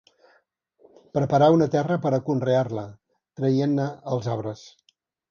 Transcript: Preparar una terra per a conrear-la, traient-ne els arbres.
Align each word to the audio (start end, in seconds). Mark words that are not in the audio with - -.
Preparar 1.17 1.49
una 1.57 1.67
terra 1.75 1.97
per 2.05 2.11
a 2.17 2.19
conrear-la, 2.29 2.85
traient-ne 3.41 3.85
els 4.15 4.31
arbres. 4.37 4.65